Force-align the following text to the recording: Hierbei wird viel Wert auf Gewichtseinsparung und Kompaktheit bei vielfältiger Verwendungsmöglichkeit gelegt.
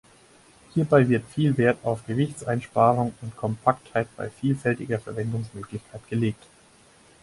Hierbei 0.73 1.07
wird 1.07 1.25
viel 1.29 1.55
Wert 1.59 1.77
auf 1.83 2.03
Gewichtseinsparung 2.07 3.13
und 3.21 3.37
Kompaktheit 3.37 4.07
bei 4.17 4.31
vielfältiger 4.31 4.97
Verwendungsmöglichkeit 4.97 6.01
gelegt. 6.09 6.43